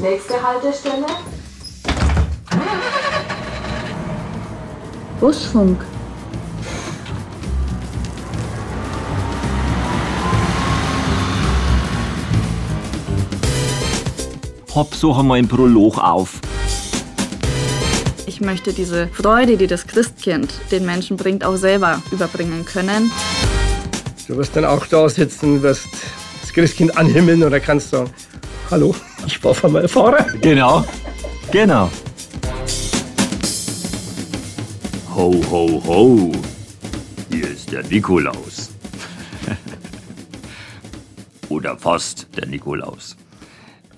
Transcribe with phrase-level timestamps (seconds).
[0.00, 1.04] Nächste Haltestelle.
[5.20, 5.78] Busfunk.
[14.74, 16.40] Hopp, so haben wir einen Prolog auf.
[18.24, 23.12] Ich möchte diese Freude, die das Christkind den Menschen bringt, auch selber überbringen können.
[24.26, 25.88] Du wirst dann auch da sitzen, wirst
[26.40, 28.08] das Christkind anhimmeln oder kannst sagen,
[28.70, 28.94] hallo,
[29.26, 30.26] ich war von meinem Fahrer.
[30.40, 30.84] Genau,
[31.50, 31.90] genau.
[35.14, 36.32] Ho, ho, ho.
[37.30, 38.70] Hier ist der Nikolaus.
[41.48, 43.16] Oder fast der Nikolaus.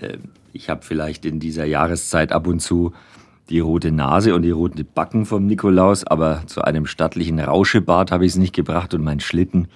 [0.00, 0.22] Ähm,
[0.52, 2.92] ich habe vielleicht in dieser Jahreszeit ab und zu
[3.48, 8.24] die rote Nase und die roten Backen vom Nikolaus, aber zu einem stattlichen Rauschebart habe
[8.24, 9.68] ich es nicht gebracht und mein Schlitten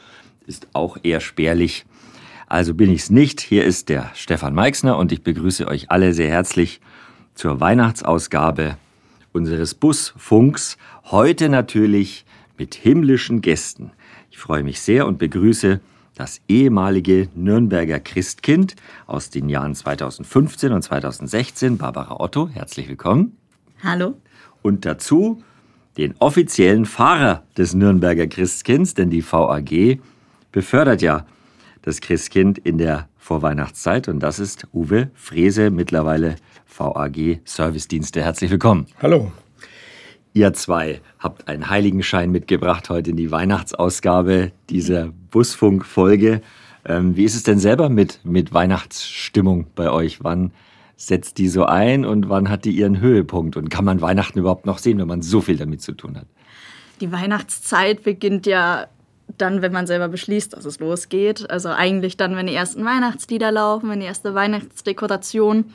[0.46, 1.84] ist auch eher spärlich.
[2.46, 3.41] Also bin ich's nicht.
[3.41, 6.80] Hier ist der Stefan Meixner und ich begrüße euch alle sehr herzlich
[7.34, 8.76] zur Weihnachtsausgabe
[9.32, 10.79] unseres Busfunks.
[11.04, 12.24] Heute natürlich
[12.56, 13.90] mit himmlischen Gästen.
[14.30, 15.80] Ich freue mich sehr und begrüße
[16.15, 22.49] das ehemalige Nürnberger Christkind aus den Jahren 2015 und 2016, Barbara Otto.
[22.49, 23.37] Herzlich willkommen.
[23.82, 24.15] Hallo.
[24.62, 25.43] Und dazu
[25.96, 29.99] den offiziellen Fahrer des Nürnberger Christkinds, denn die VAG
[30.52, 31.26] befördert ja
[31.87, 36.34] das Christkind in der Vorweihnachtszeit und das ist Uwe Frese, mittlerweile
[36.66, 38.23] VAG Servicedienste.
[38.23, 38.87] Herzlich willkommen.
[39.01, 39.30] Hallo.
[40.34, 46.43] Ihr zwei habt einen Heiligenschein mitgebracht heute in die Weihnachtsausgabe dieser Busfunk-Folge.
[46.84, 50.24] Ähm, wie ist es denn selber mit, mit Weihnachtsstimmung bei euch?
[50.24, 50.50] Wann
[50.96, 53.56] setzt die so ein und wann hat die ihren Höhepunkt?
[53.56, 56.26] Und kann man Weihnachten überhaupt noch sehen, wenn man so viel damit zu tun hat?
[57.00, 58.88] Die Weihnachtszeit beginnt ja
[59.38, 61.51] dann, wenn man selber beschließt, dass es losgeht.
[61.51, 65.66] Also eigentlich dann, wenn die ersten Weihnachtslieder laufen, wenn die erste Weihnachtsdekoration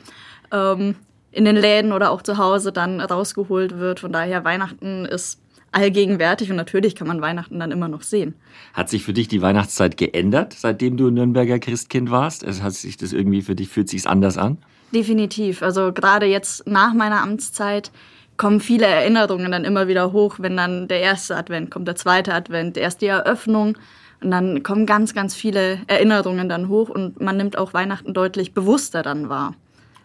[0.52, 0.96] ähm,
[1.30, 4.00] in den Läden oder auch zu Hause dann rausgeholt wird.
[4.00, 5.40] Von daher, Weihnachten ist
[5.72, 8.34] allgegenwärtig und natürlich kann man Weihnachten dann immer noch sehen.
[8.74, 12.42] Hat sich für dich die Weihnachtszeit geändert, seitdem du Nürnberger Christkind warst?
[12.42, 14.58] Es hat sich das irgendwie für dich, fühlt sich anders an?
[14.94, 15.62] Definitiv.
[15.62, 17.90] Also gerade jetzt nach meiner Amtszeit
[18.36, 22.34] kommen viele Erinnerungen dann immer wieder hoch, wenn dann der erste Advent kommt, der zweite
[22.34, 23.76] Advent, erst die Eröffnung.
[24.22, 28.54] Und dann kommen ganz, ganz viele Erinnerungen dann hoch und man nimmt auch Weihnachten deutlich
[28.54, 29.54] bewusster dann wahr.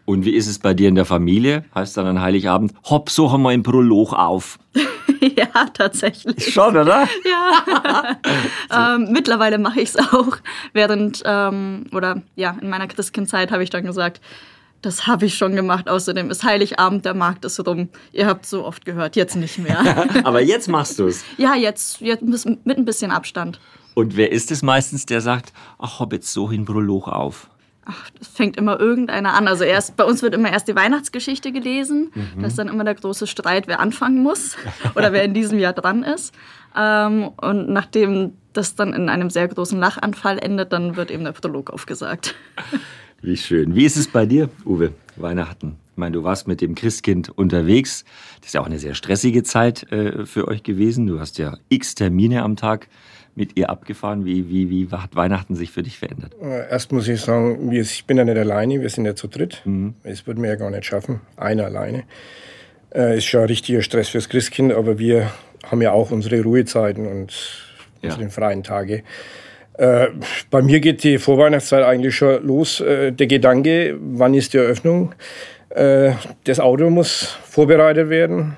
[0.05, 1.65] Und wie ist es bei dir in der Familie?
[1.75, 4.57] Heißt dann an Heiligabend, hopp, so haben wir einen Prolog auf.
[5.19, 6.53] ja, tatsächlich.
[6.53, 7.07] Schon, oder?
[7.25, 8.17] Ja.
[8.95, 10.37] ähm, mittlerweile mache ich es auch.
[10.71, 14.21] Während, ähm, oder ja, in meiner Christkindzeit habe ich dann gesagt,
[14.81, 15.89] das habe ich schon gemacht.
[15.89, 17.89] Außerdem ist Heiligabend, der Markt ist rum.
[18.11, 20.07] Ihr habt so oft gehört, jetzt nicht mehr.
[20.23, 21.23] Aber jetzt machst du es.
[21.37, 23.59] Ja, jetzt, jetzt mit ein bisschen Abstand.
[23.95, 27.49] Und wer ist es meistens, der sagt, ach, hab jetzt so hin Prolog auf?
[27.89, 29.47] Ach, das fängt immer irgendeiner an.
[29.47, 32.11] Also erst, bei uns wird immer erst die Weihnachtsgeschichte gelesen.
[32.13, 32.41] Mhm.
[32.41, 34.57] Das ist dann immer der große Streit, wer anfangen muss
[34.95, 36.33] oder wer in diesem Jahr dran ist.
[36.75, 41.31] Ähm, und nachdem das dann in einem sehr großen Lachanfall endet, dann wird eben der
[41.31, 42.35] Prolog aufgesagt.
[43.21, 43.75] Wie schön.
[43.75, 45.77] Wie ist es bei dir, Uwe, Weihnachten?
[45.91, 48.05] Ich meine, du warst mit dem Christkind unterwegs.
[48.39, 51.07] Das ist ja auch eine sehr stressige Zeit äh, für euch gewesen.
[51.07, 52.87] Du hast ja x Termine am Tag
[53.33, 54.23] mit ihr abgefahren.
[54.23, 56.35] Wie, wie, wie hat Weihnachten sich für dich verändert?
[56.41, 59.61] Äh, erst muss ich sagen, ich bin ja nicht alleine, wir sind ja zu dritt.
[59.65, 59.95] Mhm.
[60.03, 62.03] Das würden wir ja gar nicht schaffen, einer alleine.
[62.93, 65.31] Äh, ist schon ein richtiger Stress fürs Christkind, aber wir
[65.65, 67.33] haben ja auch unsere Ruhezeiten und
[68.01, 68.11] ja.
[68.11, 69.03] unsere freien Tage.
[69.77, 70.07] Äh,
[70.49, 72.81] bei mir geht die Vorweihnachtszeit eigentlich schon los.
[72.81, 75.13] Äh, der Gedanke, wann ist die Eröffnung?
[75.69, 76.11] Äh,
[76.45, 78.57] das Auto muss vorbereitet werden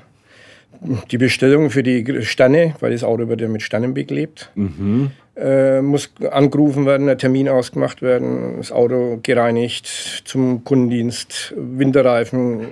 [0.82, 5.12] die Bestellung für die Sterne, weil das Auto wird ja mit Sternen beklebt, mhm.
[5.36, 9.88] äh, muss angerufen werden, ein Termin ausgemacht werden, das Auto gereinigt
[10.24, 12.68] zum Kundendienst, Winterreifen.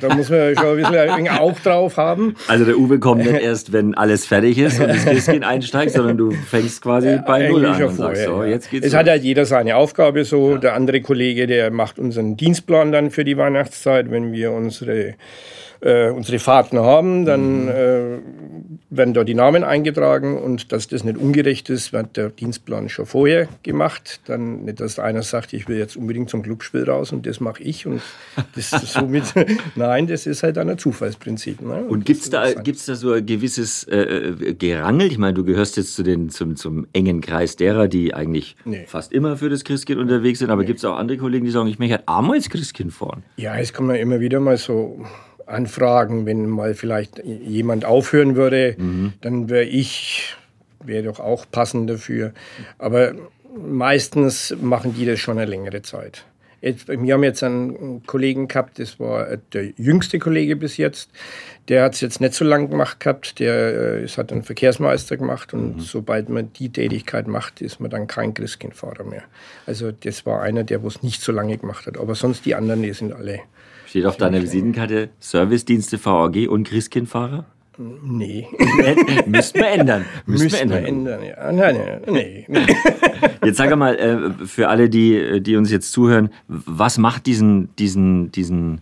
[0.00, 2.34] Da muss man schon ein bisschen auch drauf haben.
[2.48, 6.16] Also der Uwe kommt nicht erst, wenn alles fertig ist und das Kistchen einsteigt, sondern
[6.16, 8.98] du fängst quasi bei Null an und sagst, so, jetzt geht's Es los.
[8.98, 10.52] hat ja jeder seine Aufgabe so.
[10.52, 10.58] Ja.
[10.58, 15.14] Der andere Kollege, der macht unseren Dienstplan dann für die Weihnachtszeit, wenn wir unsere
[15.84, 17.68] äh, unsere Fahrten haben, dann mhm.
[17.68, 18.18] äh,
[18.88, 23.04] werden da die Namen eingetragen und dass das nicht ungerecht ist, wird der Dienstplan schon
[23.04, 24.20] vorher gemacht.
[24.26, 27.62] Dann nicht, dass einer sagt, ich will jetzt unbedingt zum Clubspiel raus und das mache
[27.62, 28.00] ich und
[28.54, 29.34] das somit,
[29.74, 31.60] nein, das ist halt ein Zufallsprinzip.
[31.60, 31.84] Ne?
[31.84, 35.08] Und, und gibt es da, gibt's da so ein gewisses äh, äh, Gerangel?
[35.08, 38.84] Ich meine, du gehörst jetzt zu den, zum, zum engen Kreis derer, die eigentlich nee.
[38.86, 40.66] fast immer für das Christkind unterwegs sind, aber nee.
[40.66, 43.22] gibt es auch andere Kollegen, die sagen, ich möchte halt einmal ins Christkind fahren?
[43.36, 45.04] Ja, es kommen ja immer wieder mal so
[45.46, 49.12] anfragen, wenn mal vielleicht jemand aufhören würde, mhm.
[49.20, 50.34] dann wäre ich,
[50.82, 52.32] wäre doch auch passend dafür.
[52.78, 53.14] Aber
[53.56, 56.24] meistens machen die das schon eine längere Zeit.
[56.64, 61.10] Jetzt, wir haben jetzt einen Kollegen gehabt, das war der jüngste Kollege bis jetzt.
[61.68, 63.38] Der hat es jetzt nicht so lange gemacht gehabt.
[63.38, 65.80] Der äh, hat einen Verkehrsmeister gemacht und mhm.
[65.80, 69.24] sobald man die Tätigkeit macht, ist man dann kein Christkindfahrer mehr.
[69.66, 71.98] Also das war einer, der es nicht so lange gemacht hat.
[71.98, 73.40] Aber sonst die anderen, die sind alle.
[73.84, 77.44] Steht auf deiner Visitenkarte Servicedienste VAG und Christkindfahrer?
[77.78, 78.46] Nee.
[79.26, 80.04] Müssten wir ändern.
[80.26, 80.84] Müssten wir ändern.
[80.84, 81.52] ändern ja.
[81.52, 82.46] Nein, nein, nee.
[83.44, 88.32] Jetzt sag mal, äh, für alle, die, die uns jetzt zuhören, was macht diesen, diesen,
[88.32, 88.80] diesen,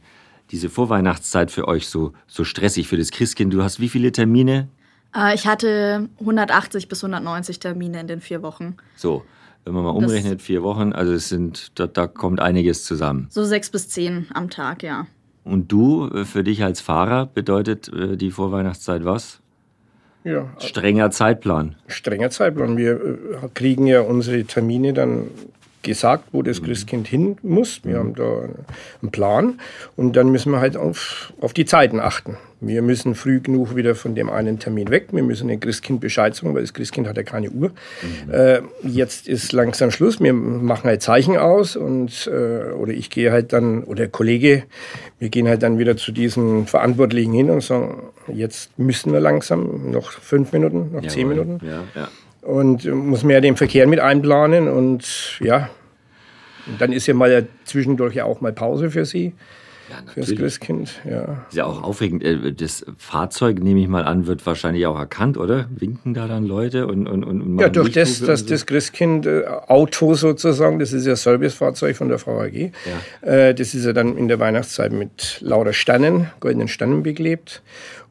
[0.50, 3.53] diese Vorweihnachtszeit für euch so, so stressig für das Christkind?
[3.53, 4.69] Du hast wie viele Termine?
[5.17, 8.77] Äh, ich hatte 180 bis 190 Termine in den vier Wochen.
[8.97, 9.25] So,
[9.65, 13.27] wenn man mal umrechnet, das vier Wochen, also es sind, da, da kommt einiges zusammen.
[13.31, 15.06] So sechs bis zehn am Tag, ja.
[15.44, 19.41] Und du, äh, für dich als Fahrer, bedeutet äh, die Vorweihnachtszeit was?
[20.25, 20.49] Ja.
[20.59, 21.75] Strenger Zeitplan.
[21.89, 22.77] Strenger Zeitplan.
[22.77, 25.27] Wir äh, kriegen ja unsere Termine dann
[25.82, 26.67] gesagt, wo das mhm.
[26.67, 27.81] Christkind hin muss.
[27.84, 28.49] Wir haben da
[29.02, 29.61] einen Plan
[29.96, 32.37] und dann müssen wir halt auf, auf die Zeiten achten.
[32.64, 35.08] Wir müssen früh genug wieder von dem einen Termin weg.
[35.11, 37.73] Wir müssen dem Christkind Bescheid sagen, weil das Christkind hat ja keine Uhr.
[38.02, 38.32] Mhm.
[38.32, 40.20] Äh, jetzt ist langsam Schluss.
[40.20, 44.64] Wir machen halt Zeichen aus und äh, oder ich gehe halt dann oder der Kollege,
[45.19, 48.02] wir gehen halt dann wieder zu diesen Verantwortlichen hin und sagen,
[48.32, 51.08] jetzt müssen wir langsam noch fünf Minuten, noch Jawohl.
[51.08, 51.61] zehn Minuten.
[51.64, 52.08] Ja, ja
[52.43, 55.71] und muss mehr den Verkehr mit einplanen und ja,
[56.79, 59.33] dann ist ja mal zwischendurch ja auch mal Pause für Sie.
[59.91, 60.29] Ja, natürlich.
[60.29, 61.44] Fürs Christkind, ja.
[61.49, 62.23] Ist ja auch aufregend.
[62.25, 65.69] Äh, das Fahrzeug, nehme ich mal an, wird wahrscheinlich auch erkannt, oder?
[65.75, 67.06] Winken da dann Leute und.
[67.06, 68.47] und, und ja, durch das, dass so?
[68.47, 72.73] das Christkind äh, Auto sozusagen, das ist ja Servicefahrzeug von der VAG,
[73.23, 73.29] ja.
[73.29, 77.62] Äh, das ist ja dann in der Weihnachtszeit mit lauter Sternen, goldenen Sternen beklebt.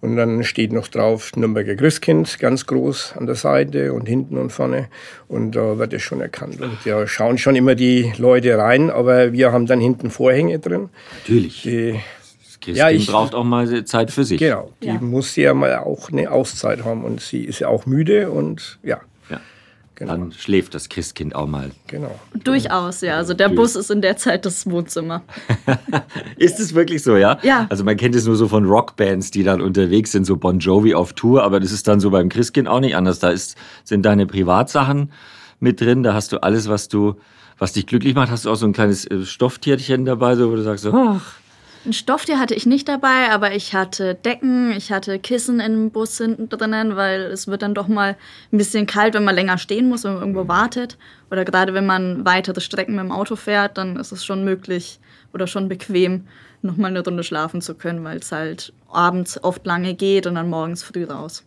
[0.01, 4.51] Und dann steht noch drauf Nürnberger Christkind, ganz groß an der Seite und hinten und
[4.51, 4.87] vorne.
[5.27, 6.59] Und da wird es schon erkannt.
[6.59, 10.89] Und ja, schauen schon immer die Leute rein, aber wir haben dann hinten Vorhänge drin.
[11.21, 11.61] Natürlich.
[11.61, 14.39] Die, das Christkind ja, ich, braucht auch mal Zeit für sich.
[14.39, 14.99] Genau, die ja.
[14.99, 17.05] muss ja mal auch eine Auszeit haben.
[17.05, 19.01] Und sie ist ja auch müde und ja.
[20.01, 20.13] Genau.
[20.13, 21.69] Dann schläft das Christkind auch mal.
[21.85, 22.19] Genau.
[22.43, 23.17] Durchaus, ja.
[23.17, 25.21] Also der Bus ist in der Zeit das Wohnzimmer.
[26.37, 27.37] ist es wirklich so, ja?
[27.43, 27.67] Ja.
[27.69, 30.95] Also man kennt es nur so von Rockbands, die dann unterwegs sind, so Bon Jovi
[30.95, 33.19] auf Tour, aber das ist dann so beim Christkind auch nicht anders.
[33.19, 35.11] Da ist, sind deine Privatsachen
[35.59, 37.17] mit drin, da hast du alles, was du,
[37.59, 38.31] was dich glücklich macht.
[38.31, 41.35] Hast du auch so ein kleines äh, Stofftierchen dabei, so, wo du sagst, so, ach,
[41.85, 46.17] ein Stofftier hatte ich nicht dabei, aber ich hatte Decken, ich hatte Kissen im Bus
[46.17, 48.15] hinten drinnen, weil es wird dann doch mal
[48.51, 50.97] ein bisschen kalt, wenn man länger stehen muss, wenn man irgendwo wartet.
[51.31, 54.99] Oder gerade wenn man weitere Strecken mit dem Auto fährt, dann ist es schon möglich
[55.33, 56.25] oder schon bequem,
[56.61, 60.49] nochmal eine Runde schlafen zu können, weil es halt abends oft lange geht und dann
[60.49, 61.43] morgens früh raus.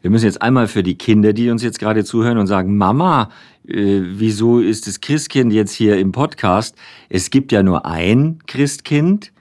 [0.00, 3.30] Wir müssen jetzt einmal für die Kinder, die uns jetzt gerade zuhören und sagen, Mama,
[3.66, 6.76] äh, wieso ist das Christkind jetzt hier im Podcast?
[7.10, 9.32] Es gibt ja nur ein Christkind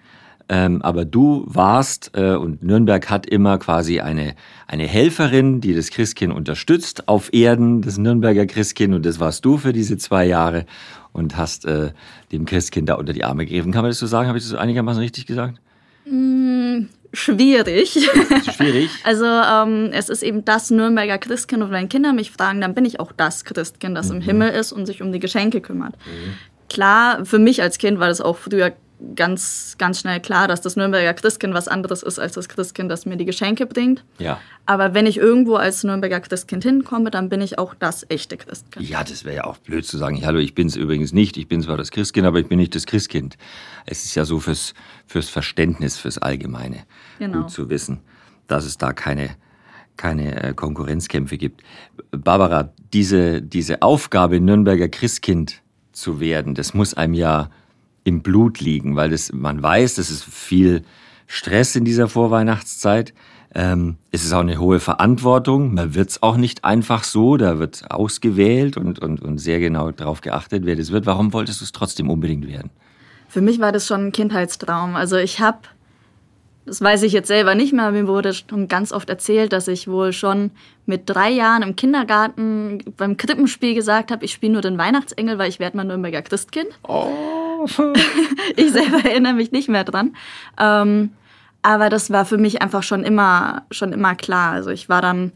[0.47, 4.35] ähm, aber du warst äh, und Nürnberg hat immer quasi eine,
[4.67, 8.93] eine Helferin, die das Christkind unterstützt auf Erden, das Nürnberger Christkind.
[8.93, 10.65] Und das warst du für diese zwei Jahre
[11.13, 11.91] und hast äh,
[12.31, 13.71] dem Christkind da unter die Arme gegriffen.
[13.71, 14.27] Kann man das so sagen?
[14.27, 15.59] Habe ich das einigermaßen richtig gesagt?
[16.05, 18.07] Mm, schwierig.
[18.55, 18.91] Schwierig?
[19.03, 22.85] also ähm, es ist eben das Nürnberger Christkind und wenn Kinder mich fragen, dann bin
[22.85, 24.17] ich auch das Christkind, das mhm.
[24.17, 25.95] im Himmel ist und sich um die Geschenke kümmert.
[26.05, 26.33] Mhm.
[26.69, 28.73] Klar, für mich als Kind war das auch früher
[29.15, 33.05] ganz, ganz schnell klar, dass das Nürnberger Christkind was anderes ist als das Christkind, das
[33.05, 34.03] mir die Geschenke bringt.
[34.19, 34.39] Ja.
[34.65, 38.87] Aber wenn ich irgendwo als Nürnberger Christkind hinkomme, dann bin ich auch das echte Christkind.
[38.87, 41.37] Ja, das wäre ja auch blöd zu sagen, hallo, ich bin es übrigens nicht.
[41.37, 43.37] Ich bin zwar das Christkind, aber ich bin nicht das Christkind.
[43.85, 44.73] Es ist ja so fürs,
[45.05, 46.85] fürs Verständnis, fürs Allgemeine
[47.19, 47.41] genau.
[47.41, 47.99] gut zu wissen,
[48.47, 49.35] dass es da keine,
[49.97, 51.61] keine äh, Konkurrenzkämpfe gibt.
[52.11, 55.61] Barbara, diese, diese Aufgabe, Nürnberger Christkind
[55.91, 57.49] zu werden, das muss einem ja
[58.05, 60.83] im Blut liegen, weil das, man weiß, das ist viel
[61.27, 63.13] Stress in dieser Vorweihnachtszeit.
[63.53, 65.73] Ähm, es ist auch eine hohe Verantwortung.
[65.73, 67.35] Man wird es auch nicht einfach so.
[67.35, 71.05] Da wird ausgewählt und, und, und sehr genau darauf geachtet, wer das wird.
[71.05, 72.69] Warum wolltest du es trotzdem unbedingt werden?
[73.27, 74.95] Für mich war das schon ein Kindheitstraum.
[74.95, 75.59] Also ich habe
[76.65, 77.91] das weiß ich jetzt selber nicht mehr.
[77.91, 80.49] Mir wurde schon ganz oft erzählt, dass ich wohl schon
[80.87, 85.49] mit drei Jahren im Kindergarten beim Krippenspiel gesagt habe, ich spiele nur den Weihnachtsengel, weil
[85.49, 86.69] ich werde mal Nürnberger Christkind.
[86.87, 87.44] Oh.
[88.55, 90.15] Ich selber erinnere mich nicht mehr dran.
[90.59, 91.11] Ähm,
[91.61, 94.51] aber das war für mich einfach schon immer, schon immer klar.
[94.51, 95.31] Also ich war dann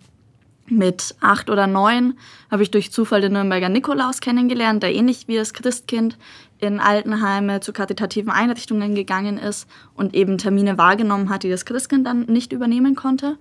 [0.68, 2.14] mit acht oder neun,
[2.52, 6.18] habe ich durch Zufall den Nürnberger Nikolaus kennengelernt, der ähnlich wie das Christkind
[6.60, 12.06] in Altenheime zu karitativen Einrichtungen gegangen ist und eben Termine wahrgenommen hat, die das Christkind
[12.06, 13.38] dann nicht übernehmen konnte.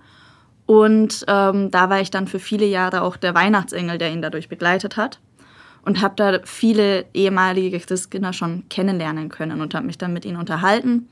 [0.65, 4.49] Und ähm, da war ich dann für viele Jahre auch der Weihnachtsengel, der ihn dadurch
[4.49, 5.19] begleitet hat.
[5.83, 10.37] Und habe da viele ehemalige Christkinder schon kennenlernen können und habe mich dann mit ihnen
[10.37, 11.07] unterhalten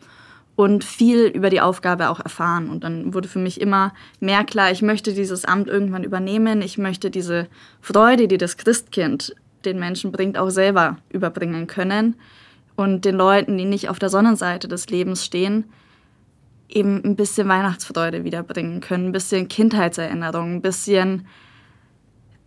[0.58, 2.70] und viel über die Aufgabe auch erfahren.
[2.70, 6.78] Und dann wurde für mich immer mehr klar, ich möchte dieses Amt irgendwann übernehmen, ich
[6.78, 7.48] möchte diese
[7.80, 12.16] Freude, die das Christkind den Menschen bringt, auch selber überbringen können
[12.76, 15.66] und den Leuten, die nicht auf der Sonnenseite des Lebens stehen,
[16.70, 21.28] eben ein bisschen Weihnachtsfreude wiederbringen können, ein bisschen Kindheitserinnerungen, ein bisschen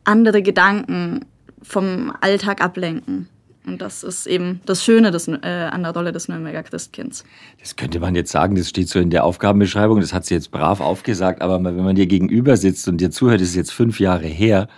[0.04, 1.26] andere Gedanken
[1.62, 3.28] vom Alltag ablenken.
[3.66, 7.24] Und das ist eben das Schöne des, äh, an der Rolle des Nürnberger Christkinds.
[7.60, 10.50] Das könnte man jetzt sagen, das steht so in der Aufgabenbeschreibung, das hat sie jetzt
[10.50, 14.00] brav aufgesagt, aber wenn man dir gegenüber sitzt und dir zuhört, ist es jetzt fünf
[14.00, 14.68] Jahre her,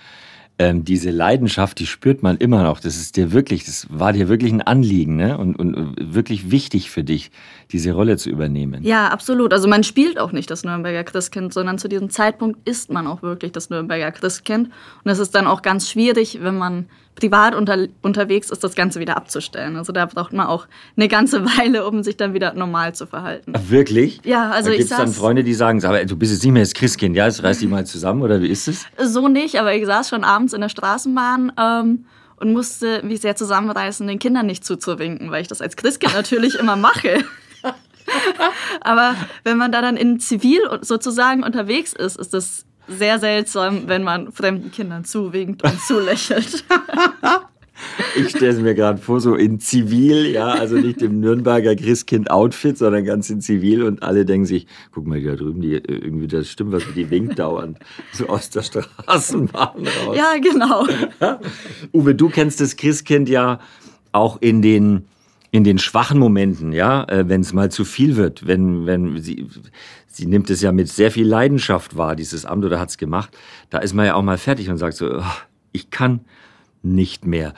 [0.63, 2.79] ähm, diese Leidenschaft, die spürt man immer noch.
[2.79, 5.37] Das ist dir wirklich, das war dir wirklich ein Anliegen ne?
[5.37, 7.33] und, und wirklich wichtig für dich,
[7.73, 8.85] diese Rolle zu übernehmen.
[8.85, 9.53] Ja, absolut.
[9.53, 13.23] Also man spielt auch nicht das Nürnberger Christkind, sondern zu diesem Zeitpunkt ist man auch
[13.23, 14.71] wirklich das Nürnberger Christkind.
[15.03, 19.01] Und es ist dann auch ganz schwierig, wenn man privat unter, unterwegs ist, das Ganze
[19.01, 19.77] wieder abzustellen.
[19.77, 20.67] Also da braucht man auch
[20.97, 23.53] eine ganze Weile, um sich dann wieder normal zu verhalten.
[23.69, 24.21] Wirklich?
[24.25, 26.63] Ja, also da ich saß, dann Freunde, die sagen, aber du bist jetzt nicht mehr
[26.63, 28.87] das Christkind, ja, jetzt reiß dich mal zusammen oder wie ist es?
[28.99, 33.37] So nicht, aber ich saß schon abends in der Straßenbahn ähm, und musste mich sehr
[33.37, 37.25] zusammenreißen, den Kindern nicht zuzuwinken, weil ich das als Christkind natürlich immer mache.
[38.81, 39.15] aber
[39.45, 44.33] wenn man da dann in Zivil sozusagen unterwegs ist, ist das sehr seltsam, wenn man
[44.33, 46.65] fremden Kindern zuwinkt und zulächelt.
[48.17, 52.79] Ich stelle es mir gerade vor, so in Zivil, ja, also nicht im Nürnberger Christkind-Outfit,
[52.79, 56.29] sondern ganz in Zivil und alle denken sich, guck mal, die da drüben, die, irgendwie,
[56.29, 57.79] das stimmt was, die winkt dauernd
[58.13, 60.17] so aus der Straßenbahn raus.
[60.17, 60.87] Ja, genau.
[61.93, 63.59] Uwe, du kennst das Christkind ja
[64.13, 65.07] auch in den,
[65.53, 69.47] in den schwachen Momenten, ja, äh, wenn es mal zu viel wird, wenn, wenn sie,
[70.07, 73.37] sie nimmt es ja mit sehr viel Leidenschaft wahr, dieses Amt oder hat es gemacht,
[73.69, 75.23] da ist man ja auch mal fertig und sagt so, oh,
[75.71, 76.21] ich kann
[76.83, 77.53] nicht mehr.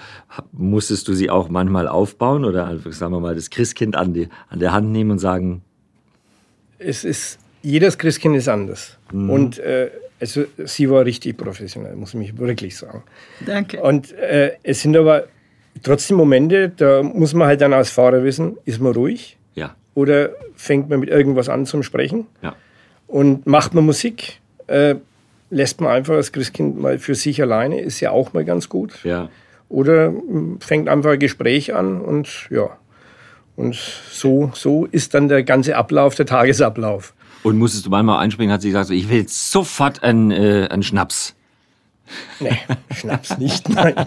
[0.51, 4.59] Musstest du sie auch manchmal aufbauen oder sagen wir mal das Christkind an, die, an
[4.59, 5.63] der Hand nehmen und sagen?
[6.79, 8.99] Es ist, jedes Christkind ist anders.
[9.13, 9.31] Mhm.
[9.31, 13.05] Und äh, also, sie war richtig professionell, muss ich wirklich sagen.
[13.47, 13.81] Danke.
[13.81, 15.29] Und äh, es sind aber
[15.83, 19.37] trotzdem Momente, da muss man halt dann als Fahrer wissen, ist man ruhig?
[19.55, 19.75] Ja.
[19.95, 22.27] Oder fängt man mit irgendwas an zum Sprechen?
[22.43, 22.55] Ja.
[23.07, 24.41] Und macht man Musik?
[24.67, 24.97] Äh,
[25.51, 29.05] lässt man einfach das Christkind mal für sich alleine, ist ja auch mal ganz gut.
[29.05, 29.29] Ja.
[29.69, 32.71] Oder hm, fängt einfach ein Gespräch an und ja.
[33.57, 33.77] Und
[34.11, 37.15] so, so ist dann der ganze Ablauf, der Tagesablauf.
[37.45, 41.37] Und musstest du manchmal einspringen, hat sie gesagt, ich will sofort einen, äh, einen Schnaps.
[42.41, 42.59] Nee,
[42.95, 43.95] Schnaps nicht, nein.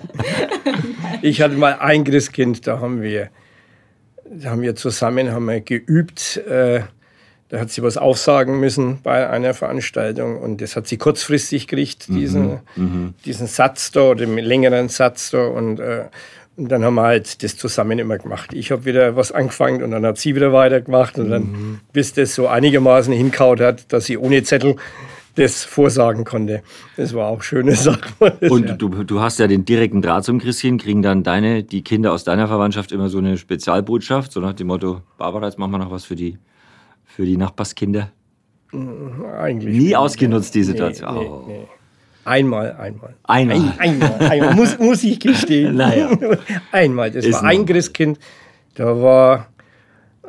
[1.21, 3.29] Ich hatte mal ein Christkind, da haben wir,
[4.29, 6.81] da haben wir zusammen haben wir geübt, äh,
[7.49, 12.07] da hat sie was aufsagen müssen bei einer Veranstaltung und das hat sie kurzfristig gekriegt,
[12.09, 12.83] diesen, mhm.
[12.83, 13.13] mhm.
[13.25, 16.05] diesen Satz da, den längeren Satz da und, äh,
[16.57, 18.53] und dann haben wir halt das zusammen immer gemacht.
[18.53, 21.79] Ich habe wieder was angefangen und dann hat sie wieder weitergemacht und dann, mhm.
[21.93, 24.75] bis das so einigermaßen hinkaut hat, dass sie ohne Zettel
[25.37, 26.61] das vorsagen konnte.
[26.97, 28.37] Das war auch schöne Sache.
[28.49, 30.77] Und du, du hast ja den direkten Draht zum Christchen.
[30.77, 34.67] Kriegen dann deine, die Kinder aus deiner Verwandtschaft immer so eine Spezialbotschaft, so nach dem
[34.67, 36.37] Motto, Barbara, jetzt machen wir noch was für die
[37.17, 38.11] für die Nachbarskinder?
[39.39, 39.75] Eigentlich.
[39.75, 41.15] Nie ausgenutzt, die Situation.
[41.15, 41.67] Nee, nee, nee.
[42.25, 43.15] Einmal, einmal.
[43.23, 43.57] Einmal.
[43.57, 44.53] Ein, einmal, einmal.
[44.53, 45.75] muss, muss ich gestehen.
[45.75, 46.11] Naja.
[46.71, 47.09] Einmal.
[47.09, 48.19] Das Ist war ein Christkind.
[48.75, 49.47] Da war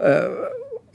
[0.00, 0.28] äh,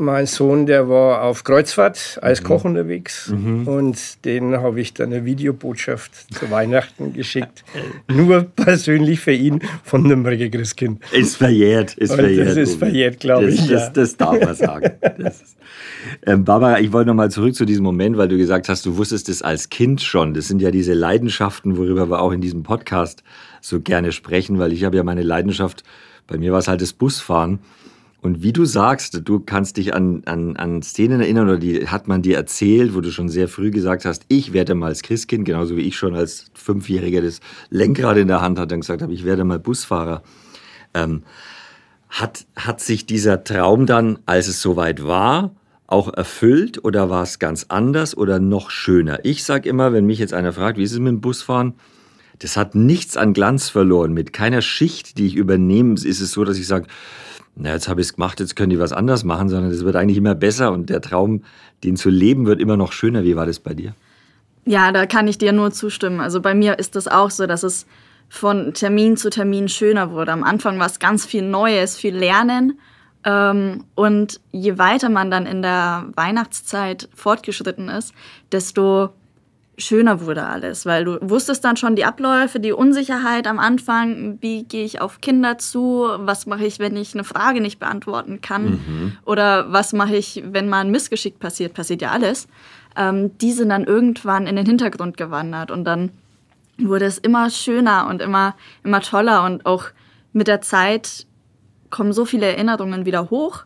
[0.03, 2.45] mein Sohn, der war auf Kreuzfahrt als mhm.
[2.45, 3.29] Koch unterwegs.
[3.29, 3.67] Mhm.
[3.67, 7.63] Und den habe ich dann eine Videobotschaft zu Weihnachten geschickt.
[8.07, 11.01] Nur persönlich für ihn von Nürnberger Christkind.
[11.11, 11.95] Ist verjährt.
[11.95, 12.49] Ist verjährt.
[12.49, 13.61] Das ist verjährt, glaube ich.
[13.61, 13.89] Das, ja.
[13.89, 14.91] das, darf man sagen.
[15.17, 15.57] Ist,
[16.25, 18.97] ähm, Barbara, ich wollte noch mal zurück zu diesem Moment, weil du gesagt hast, du
[18.97, 20.33] wusstest es als Kind schon.
[20.33, 23.23] Das sind ja diese Leidenschaften, worüber wir auch in diesem Podcast
[23.61, 25.83] so gerne sprechen, weil ich habe ja meine Leidenschaft,
[26.27, 27.59] bei mir war es halt das Busfahren.
[28.23, 32.07] Und wie du sagst, du kannst dich an, an, an Szenen erinnern oder die hat
[32.07, 35.43] man dir erzählt, wo du schon sehr früh gesagt hast, ich werde mal als Christkind,
[35.43, 39.13] genauso wie ich schon als Fünfjähriger das Lenkrad in der Hand hatte und gesagt habe,
[39.13, 40.23] ich werde mal Busfahrer.
[40.93, 41.23] Ähm,
[42.07, 45.53] hat, hat sich dieser Traum dann, als es soweit war,
[45.87, 49.19] auch erfüllt oder war es ganz anders oder noch schöner?
[49.23, 51.73] Ich sage immer, wenn mich jetzt einer fragt, wie ist es mit dem Busfahren?
[52.39, 54.13] Das hat nichts an Glanz verloren.
[54.13, 56.87] Mit keiner Schicht, die ich übernehme, ist es so, dass ich sage,
[57.55, 59.95] na, jetzt habe ich es gemacht, jetzt können die was anders machen, sondern es wird
[59.95, 61.43] eigentlich immer besser und der Traum,
[61.83, 63.23] den zu leben, wird immer noch schöner.
[63.23, 63.93] Wie war das bei dir?
[64.65, 66.19] Ja, da kann ich dir nur zustimmen.
[66.19, 67.85] Also bei mir ist das auch so, dass es
[68.29, 70.31] von Termin zu Termin schöner wurde.
[70.31, 72.79] Am Anfang war es ganz viel Neues, viel Lernen.
[73.25, 78.13] Ähm, und je weiter man dann in der Weihnachtszeit fortgeschritten ist,
[78.51, 79.11] desto
[79.77, 84.63] schöner wurde alles, weil du wusstest dann schon die Abläufe, die Unsicherheit am Anfang, wie
[84.63, 88.65] gehe ich auf Kinder zu, was mache ich, wenn ich eine Frage nicht beantworten kann
[88.65, 89.17] mhm.
[89.25, 92.47] oder was mache ich, wenn mal ein Missgeschick passiert, passiert ja alles.
[92.95, 96.11] Ähm, die sind dann irgendwann in den Hintergrund gewandert und dann
[96.77, 99.85] wurde es immer schöner und immer, immer toller und auch
[100.33, 101.25] mit der Zeit
[101.89, 103.65] kommen so viele Erinnerungen wieder hoch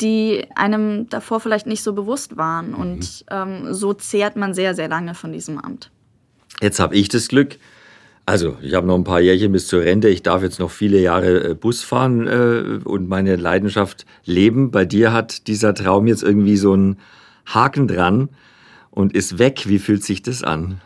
[0.00, 2.74] die einem davor vielleicht nicht so bewusst waren.
[2.74, 3.64] Und mhm.
[3.64, 5.90] ähm, so zehrt man sehr, sehr lange von diesem Amt.
[6.60, 7.58] Jetzt habe ich das Glück,
[8.24, 10.98] also ich habe noch ein paar Jährchen bis zur Rente, ich darf jetzt noch viele
[11.00, 14.70] Jahre äh, Bus fahren äh, und meine Leidenschaft leben.
[14.70, 16.98] Bei dir hat dieser Traum jetzt irgendwie so einen
[17.46, 18.30] Haken dran
[18.90, 19.64] und ist weg.
[19.66, 20.80] Wie fühlt sich das an?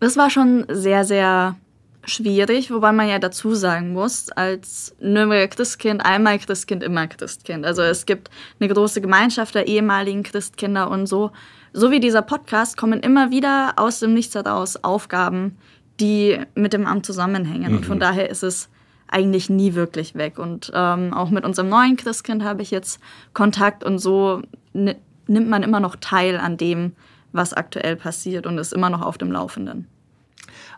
[0.00, 1.56] Das war schon sehr, sehr
[2.04, 7.64] schwierig, wobei man ja dazu sagen muss, als Nürnberger Christkind, einmal Christkind, immer Christkind.
[7.64, 8.30] Also es gibt
[8.60, 11.30] eine große Gemeinschaft der ehemaligen Christkinder und so.
[11.72, 15.56] So wie dieser Podcast kommen immer wieder aus dem Nichts heraus Aufgaben,
[16.00, 17.70] die mit dem Amt zusammenhängen.
[17.70, 17.78] Mhm.
[17.78, 18.00] Und von mhm.
[18.00, 18.68] daher ist es
[19.08, 20.38] eigentlich nie wirklich weg.
[20.38, 23.00] Und ähm, auch mit unserem neuen Christkind habe ich jetzt
[23.32, 24.42] Kontakt und so
[24.72, 26.92] nimmt man immer noch teil an dem,
[27.30, 29.86] was aktuell passiert und ist immer noch auf dem Laufenden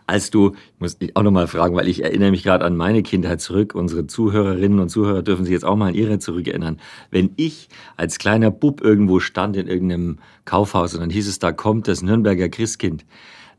[0.07, 3.03] als du, ich muss dich auch nochmal fragen, weil ich erinnere mich gerade an meine
[3.03, 3.73] Kindheit zurück.
[3.73, 6.79] Unsere Zuhörerinnen und Zuhörer dürfen sich jetzt auch mal an ihre zurückerinnern.
[7.11, 11.51] Wenn ich als kleiner Bub irgendwo stand in irgendeinem Kaufhaus und dann hieß es, da
[11.51, 13.05] kommt das Nürnberger Christkind.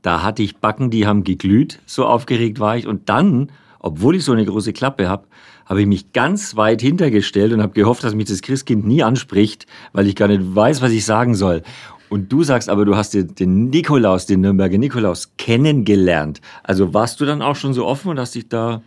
[0.03, 2.87] Da hatte ich Backen, die haben geglüht, so aufgeregt war ich.
[2.87, 3.51] Und dann,
[3.81, 5.27] obwohl ich so eine große Klappe habe,
[5.65, 9.67] habe ich mich ganz weit hintergestellt und habe gehofft, dass mich das Christkind nie anspricht,
[9.93, 11.63] weil ich gar nicht weiß, was ich sagen soll.
[12.09, 16.41] Und du sagst aber, du hast den Nikolaus, den Nürnberger Nikolaus, kennengelernt.
[16.63, 18.83] Also warst du dann auch schon so offen und hast dich da.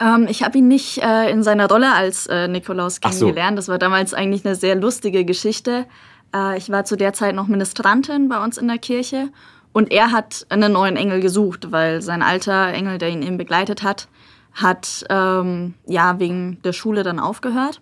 [0.00, 3.56] Ähm, ich habe ihn nicht äh, in seiner Rolle als äh, Nikolaus kennengelernt.
[3.56, 3.56] So.
[3.56, 5.86] Das war damals eigentlich eine sehr lustige Geschichte.
[6.34, 9.30] Äh, ich war zu der Zeit noch Ministrantin bei uns in der Kirche
[9.72, 13.82] und er hat einen neuen Engel gesucht, weil sein alter Engel, der ihn eben begleitet
[13.82, 14.08] hat,
[14.52, 17.80] hat ähm, ja wegen der Schule dann aufgehört.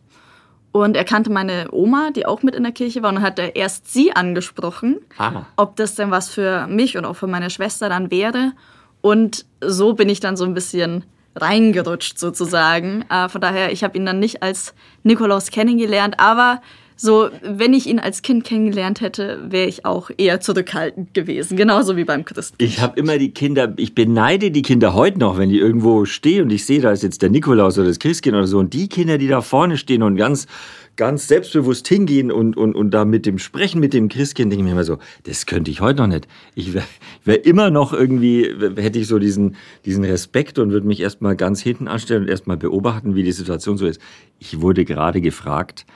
[0.73, 3.57] Und er kannte meine Oma, die auch mit in der Kirche war, und hat er
[3.57, 5.47] erst sie angesprochen, Aha.
[5.57, 8.53] ob das denn was für mich und auch für meine Schwester dann wäre.
[9.03, 11.05] Und so bin ich dann so ein bisschen
[11.37, 13.05] reingerutscht sozusagen.
[13.11, 16.63] Äh, von daher, ich habe ihn dann nicht als Nikolaus kennengelernt, aber
[17.03, 21.97] so, wenn ich ihn als Kind kennengelernt hätte, wäre ich auch eher zurückhaltend gewesen, genauso
[21.97, 22.55] wie beim Christen.
[22.59, 26.45] Ich habe immer die Kinder, ich beneide die Kinder heute noch, wenn die irgendwo stehen
[26.45, 28.89] und ich sehe, da ist jetzt der Nikolaus oder das Christkind oder so und die
[28.89, 30.47] Kinder, die da vorne stehen und ganz
[30.95, 34.67] ganz selbstbewusst hingehen und, und, und da mit dem Sprechen mit dem Christkind, denke ich
[34.67, 36.29] mir immer so, das könnte ich heute noch nicht.
[36.55, 36.85] Ich wäre
[37.25, 41.63] wär immer noch irgendwie, hätte ich so diesen, diesen Respekt und würde mich erstmal ganz
[41.63, 44.01] hinten anstellen und erstmal beobachten, wie die Situation so ist.
[44.39, 45.87] Ich wurde gerade gefragt,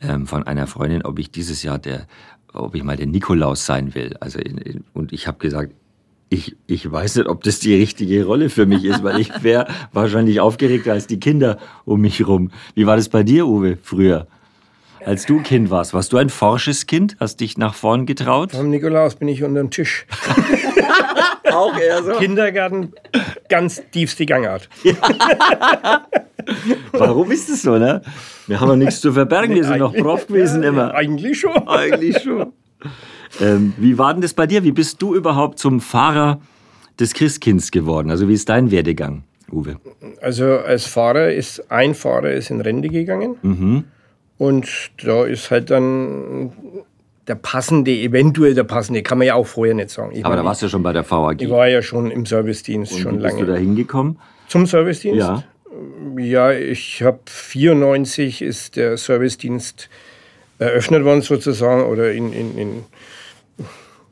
[0.00, 2.06] ähm, von einer Freundin, ob ich dieses Jahr der,
[2.52, 4.16] ob ich mal der Nikolaus sein will.
[4.20, 5.72] Also in, in, und ich habe gesagt,
[6.28, 9.66] ich, ich weiß nicht, ob das die richtige Rolle für mich ist, weil ich wäre
[9.92, 12.50] wahrscheinlich aufgeregter als die Kinder um mich rum.
[12.74, 14.26] Wie war das bei dir, Uwe, früher?
[15.04, 17.16] Als du Kind warst, warst du ein forsches Kind?
[17.18, 18.52] Hast dich nach vorn getraut?
[18.52, 20.06] Beim Nikolaus bin ich unter dem Tisch.
[21.50, 22.12] Auch eher so.
[22.12, 22.92] Kindergarten,
[23.48, 24.68] ganz tiefste Gangart.
[26.92, 28.02] Warum ist das so, ne?
[28.46, 30.94] Wir haben ja nichts zu verbergen, wir sind noch Prof gewesen immer.
[30.94, 31.68] Eigentlich schon.
[31.68, 32.52] Eigentlich schon.
[33.40, 34.64] Ähm, wie war denn das bei dir?
[34.64, 36.40] Wie bist du überhaupt zum Fahrer
[36.98, 38.10] des Christkinds geworden?
[38.10, 39.76] Also wie ist dein Werdegang, Uwe?
[40.20, 43.36] Also als Fahrer ist ein Fahrer ist in Rente gegangen.
[43.42, 43.84] Mhm.
[44.38, 44.68] Und
[45.04, 46.52] da ist halt dann
[47.28, 50.12] der passende, eventuell der passende, kann man ja auch vorher nicht sagen.
[50.12, 51.42] Ich Aber da warst du ja schon bei der VAG.
[51.42, 53.36] Ich war ja schon im Servicedienst Und schon wie lange.
[53.36, 54.18] Bist du da hingekommen?
[54.48, 55.20] Zum Servicedienst?
[55.20, 55.44] Ja.
[56.16, 59.88] Ja, ich habe 94 ist der Servicedienst
[60.58, 62.84] eröffnet worden sozusagen oder in, in, in,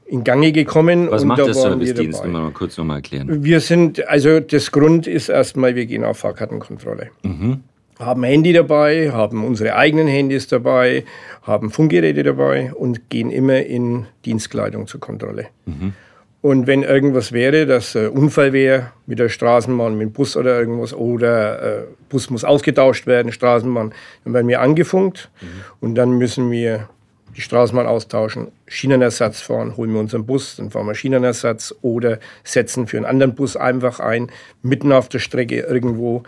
[0.07, 1.11] in Gange gekommen.
[1.11, 2.25] Was macht der Servicedienst?
[2.25, 3.44] Mal kurz nochmal erklären.
[3.44, 7.11] Wir sind, also das Grund ist erstmal, wir gehen auf Fahrkartenkontrolle.
[7.23, 7.62] Mhm.
[7.99, 11.05] Haben Handy dabei, haben unsere eigenen Handys dabei,
[11.42, 15.47] haben Funkgeräte dabei und gehen immer in Dienstkleidung zur Kontrolle.
[15.66, 15.94] Mhm.
[16.40, 20.59] Und wenn irgendwas wäre, dass äh, Unfall wäre mit der Straßenbahn, mit dem Bus oder
[20.59, 23.92] irgendwas, oder äh, Bus muss ausgetauscht werden, Straßenbahn,
[24.24, 25.46] dann werden wir angefunkt mhm.
[25.81, 26.88] und dann müssen wir
[27.37, 32.87] die Straßenbahn austauschen, Schienenersatz fahren, holen wir unseren Bus, dann fahren wir Schienenersatz oder setzen
[32.87, 34.31] für einen anderen Bus einfach ein,
[34.62, 36.22] mitten auf der Strecke irgendwo.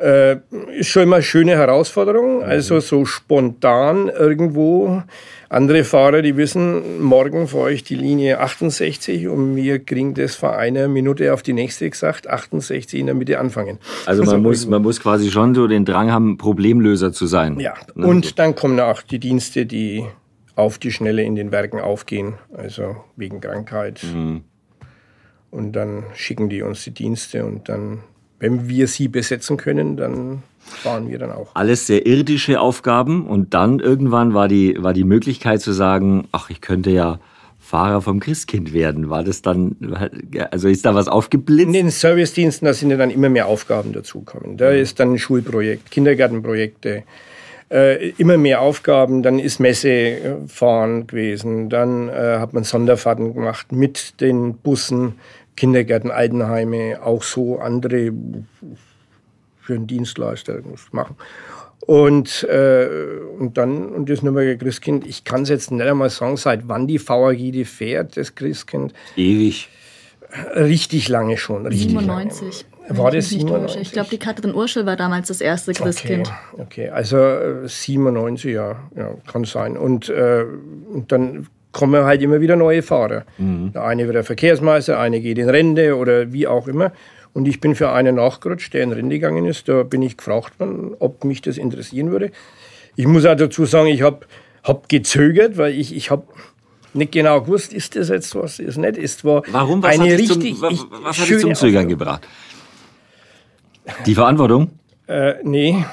[0.00, 0.38] Äh,
[0.78, 5.02] ist schon immer eine schöne Herausforderung, also so spontan irgendwo
[5.50, 10.56] andere Fahrer, die wissen, morgen fahre ich die Linie 68 und wir kriegen das vor
[10.56, 13.78] einer Minute auf die nächste gesagt, 68 in der Mitte anfangen.
[14.06, 17.58] Also man, muss, man muss quasi schon so den Drang haben, Problemlöser zu sein.
[17.58, 18.06] Ja, ne?
[18.06, 20.04] und dann kommen auch die Dienste, die
[20.54, 24.02] auf die Schnelle in den Werken aufgehen, also wegen Krankheit.
[24.04, 24.44] Mhm.
[25.50, 28.04] Und dann schicken die uns die Dienste und dann,
[28.40, 31.54] wenn wir sie besetzen können, dann fahren wir dann auch.
[31.54, 36.50] Alles sehr irdische Aufgaben und dann irgendwann war die, war die Möglichkeit zu sagen, ach,
[36.50, 37.20] ich könnte ja
[37.58, 39.10] Fahrer vom Christkind werden.
[39.10, 39.76] War das dann,
[40.50, 41.66] also ist da was aufgeblitzt?
[41.66, 44.56] In den Servicediensten, da sind ja dann immer mehr Aufgaben dazugekommen.
[44.56, 47.04] Da ist dann ein Schulprojekt, Kindergartenprojekte,
[47.70, 49.22] äh, immer mehr Aufgaben.
[49.22, 51.68] Dann ist Messefahren gewesen.
[51.68, 55.14] Dann äh, hat man Sonderfahrten gemacht mit den Bussen,
[55.56, 58.12] Kindergärten, Altenheime, auch so andere
[59.60, 60.60] für einen Dienstleister
[60.92, 61.16] machen.
[61.86, 62.88] Und, äh,
[63.38, 66.86] und dann, und das Nürnberger Christkind, ich kann es jetzt nicht einmal sagen, seit wann
[66.86, 68.92] die VAG die fährt, das Christkind.
[69.16, 69.68] Ewig.
[70.54, 71.66] Richtig lange schon.
[71.66, 72.66] Richtig 97.
[72.88, 72.98] Lange.
[72.98, 73.82] War das 97?
[73.82, 76.30] Ich glaube, die Katrin Urschel war damals das erste Christkind.
[76.52, 76.90] Okay, okay.
[76.90, 79.76] also äh, 97, ja, ja, kann sein.
[79.76, 80.44] Und, äh,
[80.92, 83.24] und dann kommen halt immer wieder neue Fahrer.
[83.38, 83.72] Mhm.
[83.72, 86.92] Der eine wird der Verkehrsmeister, eine geht in Rente oder wie auch immer.
[87.32, 89.68] Und ich bin für einen nachgerutscht, der in Rente gegangen ist.
[89.68, 92.32] Da bin ich gefragt worden, ob mich das interessieren würde.
[92.96, 94.26] Ich muss auch dazu sagen, ich habe
[94.64, 96.24] hab gezögert, weil ich, ich habe
[96.92, 98.98] nicht genau gewusst, ist das jetzt was, ist nicht.
[98.98, 99.82] Es war Warum?
[99.82, 102.26] Was eine hat richtig zum, was, was hat dich zum Zögern gebracht?
[104.06, 104.72] Die Verantwortung?
[105.06, 105.84] Äh, nee.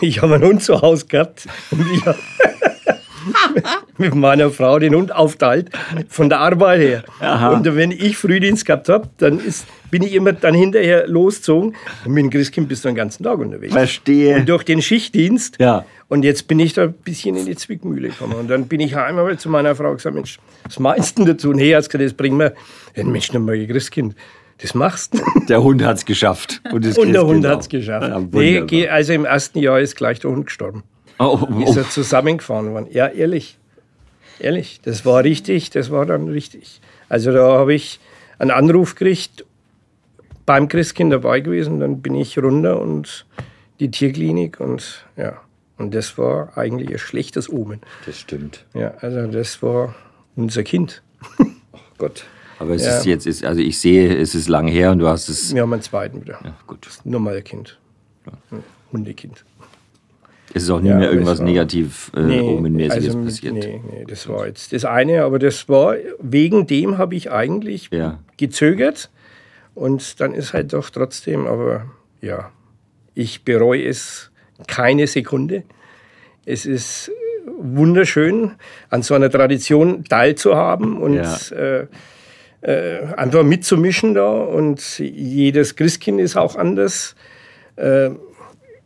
[0.00, 2.18] Ich habe einen Hund zu Hause gehabt und ich habe
[3.98, 5.70] mit meiner Frau den Hund aufteilt,
[6.08, 7.04] von der Arbeit her.
[7.20, 7.50] Aha.
[7.50, 11.76] Und wenn ich Frühdienst gehabt habe, dann ist, bin ich immer dann hinterher losgezogen.
[12.04, 13.72] Und mit dem Christkind bist du den ganzen Tag unterwegs.
[13.72, 14.36] Verstehe.
[14.36, 15.58] Und durch den Schichtdienst.
[15.60, 15.84] Ja.
[16.08, 18.34] Und jetzt bin ich da ein bisschen in die Zwickmühle gekommen.
[18.34, 21.50] Und dann bin ich einmal zu meiner Frau gesagt, Mensch, was meinst du dazu?
[21.50, 22.54] Und hey, hat gesagt, das bringen wir.
[22.94, 24.14] Ja, Mensch, nochmal Christkind.
[24.58, 25.18] Das machst du.
[25.48, 26.60] Der Hund hat es geschafft.
[26.70, 28.08] Und, und der Hund hat es geschafft.
[28.08, 30.84] Ja, nee, also im ersten Jahr ist gleich der Hund gestorben.
[31.18, 31.62] Oh, oh, oh.
[31.62, 32.86] Ist er zusammengefahren worden.
[32.90, 33.58] Ja, ehrlich.
[34.38, 36.80] Ehrlich, das war richtig, das war dann richtig.
[37.08, 38.00] Also da habe ich
[38.38, 39.44] einen Anruf gekriegt,
[40.46, 43.26] beim Christkind dabei gewesen, dann bin ich runter und
[43.80, 45.40] die Tierklinik und ja.
[45.78, 47.80] Und das war eigentlich ein schlechtes Omen.
[48.06, 48.64] Das stimmt.
[48.72, 49.94] Ja, also das war
[50.36, 51.02] unser Kind.
[51.74, 52.24] Oh Gott.
[52.58, 52.98] Aber es ja.
[52.98, 55.54] ist jetzt, ist, also ich sehe, es ist lang her und du hast es.
[55.54, 56.38] Wir haben einen zweiten wieder.
[56.44, 56.86] Ja, gut.
[57.04, 57.78] Nur mal ein Kind.
[58.26, 58.58] Ja.
[58.92, 59.44] Hundekind.
[60.54, 63.54] Es ist auch nie ja, mehr irgendwas negativ äh, nee, also, passiert.
[63.54, 67.88] Nee, nee, das war jetzt das eine, aber das war, wegen dem habe ich eigentlich
[67.90, 68.18] ja.
[68.36, 69.10] gezögert.
[69.74, 71.86] Und dann ist halt doch trotzdem, aber
[72.20, 72.50] ja,
[73.14, 74.30] ich bereue es
[74.66, 75.62] keine Sekunde.
[76.44, 77.10] Es ist
[77.58, 78.52] wunderschön,
[78.90, 81.38] an so einer Tradition teilzuhaben und ja.
[81.52, 81.86] äh,
[82.60, 84.30] äh, einfach mitzumischen da.
[84.30, 87.14] Und jedes Christkind ist auch anders.
[87.76, 88.10] Äh,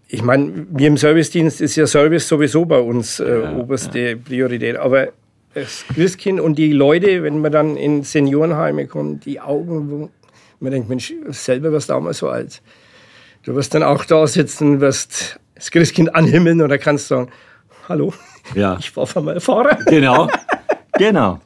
[0.09, 4.17] ich meine, wir im Servicedienst ist ja Service sowieso bei uns äh, ja, oberste ja.
[4.17, 4.77] Priorität.
[4.77, 5.09] Aber
[5.55, 10.11] das Christkind und die Leute, wenn man dann in Seniorenheime kommt, die Augen,
[10.61, 12.63] man denkt, Mensch, selber warst damals so alt.
[13.43, 17.31] Du wirst dann auch da sitzen, wirst das Christkind anhimmeln oder kannst sagen,
[17.89, 18.13] hallo,
[18.55, 18.77] ja.
[18.81, 19.79] ich war von meinem Fahrer.
[19.87, 20.29] Genau,
[20.99, 21.41] genau.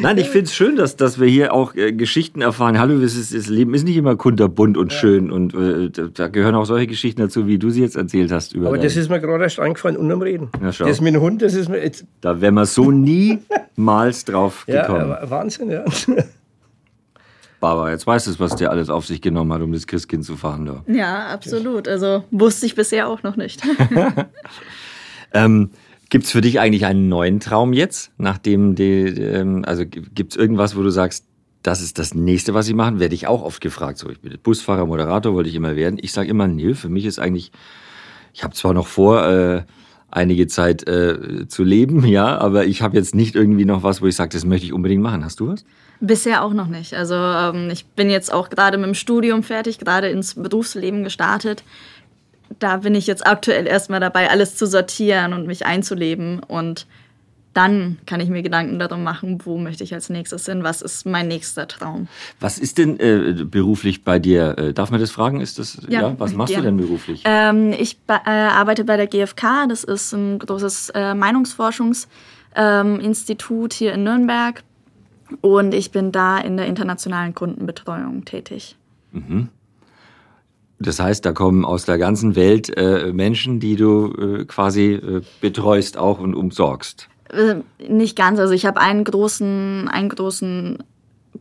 [0.00, 2.78] Nein, ich finde es schön, dass, dass wir hier auch äh, Geschichten erfahren.
[2.78, 4.98] Hallo, das, ist, das Leben ist nicht immer kunterbunt und ja.
[4.98, 5.30] schön.
[5.30, 8.52] Und äh, da gehören auch solche Geschichten dazu, wie du sie jetzt erzählt hast.
[8.52, 10.48] Über Aber das ist mir gerade erst eingefallen, unterm Reden.
[10.62, 10.86] Ja, schau.
[10.86, 12.04] Das mit dem Hund, das ist mir jetzt.
[12.20, 15.10] Da wären wir so niemals drauf gekommen.
[15.10, 15.84] Ja, Wahnsinn, ja.
[17.60, 20.36] Barbara, jetzt weißt du, was der alles auf sich genommen hat, um das Christkind zu
[20.36, 20.66] fahren.
[20.66, 20.92] Da.
[20.92, 21.88] Ja, absolut.
[21.88, 23.62] Also wusste ich bisher auch noch nicht.
[25.32, 25.70] ähm,
[26.08, 28.12] Gibt es für dich eigentlich einen neuen Traum jetzt?
[28.16, 31.26] Nachdem die, ähm, also gibt es irgendwas, wo du sagst,
[31.62, 33.00] das ist das nächste, was ich machen?
[33.00, 33.98] Werde ich auch oft gefragt.
[33.98, 35.98] So, ich bin Busfahrer, Moderator, wollte ich immer werden.
[36.00, 37.50] Ich sage immer, nee, für mich ist eigentlich,
[38.32, 39.62] ich habe zwar noch vor, äh,
[40.10, 44.06] einige Zeit äh, zu leben, ja, aber ich habe jetzt nicht irgendwie noch was, wo
[44.06, 45.24] ich sage, das möchte ich unbedingt machen.
[45.24, 45.64] Hast du was?
[45.98, 46.94] Bisher auch noch nicht.
[46.94, 51.64] Also ähm, ich bin jetzt auch gerade mit dem Studium fertig, gerade ins Berufsleben gestartet
[52.58, 56.40] da bin ich jetzt aktuell erstmal dabei, alles zu sortieren und mich einzuleben.
[56.40, 56.86] Und
[57.56, 61.06] dann kann ich mir Gedanken darum machen, wo möchte ich als nächstes hin, was ist
[61.06, 62.06] mein nächster Traum.
[62.38, 64.58] Was ist denn äh, beruflich bei dir?
[64.58, 65.40] Äh, darf man das fragen?
[65.40, 66.14] Ist das, ja, ja?
[66.18, 66.60] Was machst ja.
[66.60, 67.22] du denn beruflich?
[67.24, 73.94] Ähm, ich äh, arbeite bei der GfK, das ist ein großes äh, Meinungsforschungsinstitut ähm, hier
[73.94, 74.62] in Nürnberg.
[75.40, 78.76] Und ich bin da in der internationalen Kundenbetreuung tätig.
[79.12, 79.48] Mhm.
[80.78, 85.22] Das heißt, da kommen aus der ganzen Welt äh, Menschen, die du äh, quasi äh,
[85.40, 87.08] betreust auch und umsorgst.
[87.30, 87.56] Äh,
[87.88, 88.38] nicht ganz.
[88.38, 90.78] Also ich habe einen großen, einen großen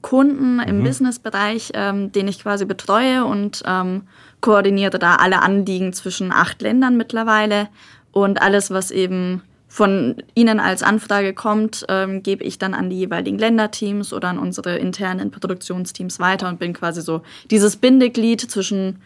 [0.02, 0.84] Kunden im mhm.
[0.84, 4.04] Businessbereich, ähm, den ich quasi betreue und ähm,
[4.42, 7.68] koordiniere da alle Anliegen zwischen acht Ländern mittlerweile
[8.12, 13.00] und alles, was eben von Ihnen als Anfrage kommt, ähm, gebe ich dann an die
[13.00, 19.02] jeweiligen Länderteams oder an unsere internen Produktionsteams weiter und bin quasi so dieses Bindeglied zwischen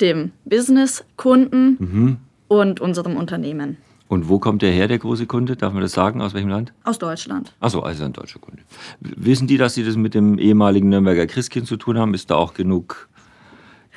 [0.00, 2.16] dem Business-Kunden mhm.
[2.48, 3.78] und unserem Unternehmen.
[4.08, 5.56] Und wo kommt der her, der große Kunde?
[5.56, 6.20] Darf man das sagen?
[6.20, 6.72] Aus welchem Land?
[6.84, 7.52] Aus Deutschland.
[7.60, 8.62] Achso, also ein deutscher Kunde.
[9.00, 12.12] Wissen die, dass Sie das mit dem ehemaligen Nürnberger Christkind zu tun haben?
[12.14, 13.08] Ist da auch genug,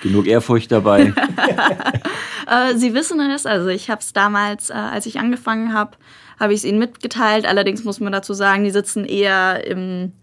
[0.01, 1.13] genug Ehrfurcht dabei?
[2.47, 3.45] äh, Sie wissen es.
[3.45, 5.97] Also ich habe es damals, äh, als ich angefangen habe,
[6.39, 7.45] habe ich es ihnen mitgeteilt.
[7.45, 10.13] Allerdings muss man dazu sagen, die sitzen eher im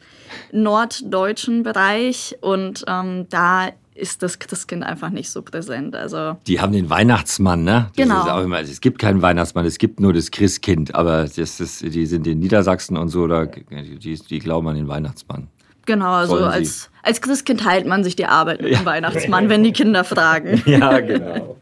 [0.51, 5.95] norddeutschen Bereich und ähm, da ist das Christkind einfach nicht so präsent.
[5.95, 7.91] Also die haben den Weihnachtsmann, ne?
[7.97, 8.41] Das genau.
[8.41, 10.95] Immer, es gibt keinen Weihnachtsmann, es gibt nur das Christkind.
[10.95, 14.89] Aber das ist, die sind in Niedersachsen und so, da, die, die glauben an den
[14.89, 15.49] Weihnachtsmann.
[15.87, 18.79] Genau, also als, als Christkind teilt man sich die Arbeit mit ja.
[18.79, 20.63] dem Weihnachtsmann, wenn die Kinder fragen.
[20.67, 21.57] Ja, genau.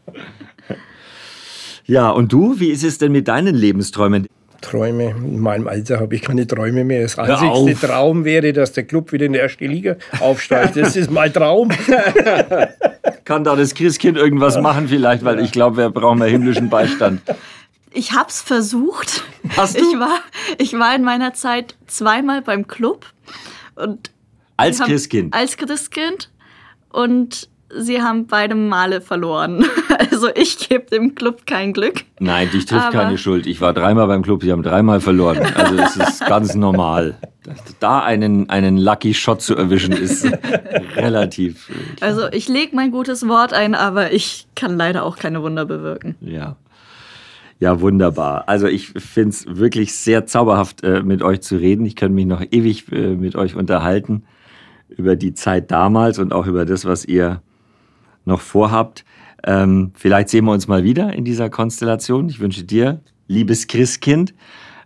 [1.85, 4.27] Ja, und du, wie ist es denn mit deinen Lebensträumen?
[4.63, 5.11] Träume.
[5.11, 7.03] In meinem Alter habe ich keine Träume mehr.
[7.03, 10.75] Das einzigste Traum wäre, dass der Club wieder in die erste Liga aufsteigt.
[10.75, 11.69] Das ist mein Traum.
[13.25, 17.21] Kann da das Christkind irgendwas machen vielleicht, weil ich glaube, wir brauchen mehr himmlischen Beistand.
[17.91, 19.23] Ich habe es versucht.
[19.55, 19.83] Hast du?
[19.83, 20.19] Ich war,
[20.57, 23.05] ich war in meiner Zeit zweimal beim Club.
[23.75, 24.11] Und
[24.57, 25.33] als Christkind?
[25.33, 26.31] Als Christkind.
[26.89, 29.65] Und sie haben beide Male verloren.
[30.11, 32.03] Also ich gebe dem Club kein Glück.
[32.19, 33.45] Nein, dich trifft keine Schuld.
[33.45, 35.39] Ich war dreimal beim Club, sie haben dreimal verloren.
[35.55, 37.17] Also es ist ganz normal.
[37.79, 40.25] Da einen, einen Lucky Shot zu erwischen, ist
[40.95, 41.67] relativ.
[41.97, 42.09] Klar.
[42.09, 46.15] Also ich lege mein gutes Wort ein, aber ich kann leider auch keine Wunder bewirken.
[46.21, 46.55] Ja.
[47.59, 48.47] Ja, wunderbar.
[48.47, 51.85] Also ich finde es wirklich sehr zauberhaft, äh, mit euch zu reden.
[51.85, 54.23] Ich könnte mich noch ewig äh, mit euch unterhalten
[54.89, 57.41] über die Zeit damals und auch über das, was ihr
[58.25, 59.05] noch vorhabt.
[59.45, 62.29] Ähm, vielleicht sehen wir uns mal wieder in dieser Konstellation.
[62.29, 64.33] Ich wünsche dir, liebes Christkind,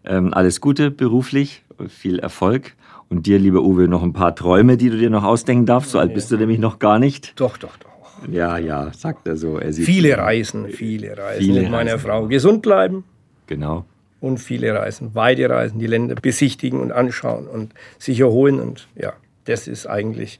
[0.06, 2.73] ähm, alles Gute beruflich, viel Erfolg.
[3.10, 5.91] Und dir, lieber Uwe, noch ein paar Träume, die du dir noch ausdenken darfst.
[5.91, 7.39] So alt bist du nämlich noch gar nicht.
[7.39, 7.88] Doch, doch, doch.
[8.30, 9.60] Ja, ja, sagt er so.
[9.60, 11.39] Er viele Reisen, viele Reisen.
[11.41, 12.06] Viele mit meiner Reisen.
[12.06, 13.06] Frau gesund bleiben.
[13.45, 13.86] Genau.
[14.19, 18.60] Und viele Reisen, weite Reisen, die Länder besichtigen und anschauen und sich erholen.
[18.60, 19.13] Und ja,
[19.45, 20.39] das ist eigentlich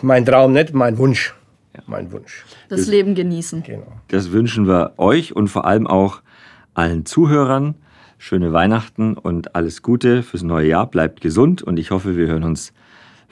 [0.00, 1.34] mein Traum, nicht mein Wunsch
[1.74, 1.82] ja.
[1.86, 2.44] mein Wunsch.
[2.68, 3.62] Das, das Leben genießen.
[3.62, 3.92] Genau.
[4.08, 6.22] Das wünschen wir euch und vor allem auch
[6.74, 7.74] allen Zuhörern.
[8.18, 10.86] Schöne Weihnachten und alles Gute fürs neue Jahr.
[10.86, 12.72] Bleibt gesund und ich hoffe, wir hören uns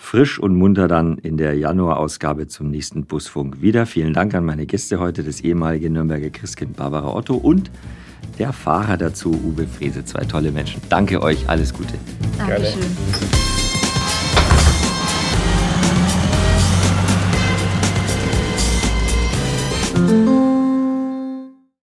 [0.00, 3.86] frisch und munter dann in der Januarausgabe zum nächsten Busfunk wieder.
[3.86, 7.70] Vielen Dank an meine Gäste heute, das ehemalige Nürnberger Christkind Barbara Otto und
[8.38, 10.04] der Fahrer dazu, Uwe Frese.
[10.04, 10.80] Zwei tolle Menschen.
[10.88, 11.94] Danke euch, alles Gute.
[12.38, 12.80] Dankeschön.
[12.80, 13.59] Gerne.